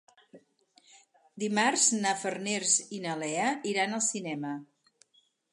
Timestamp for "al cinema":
3.99-4.59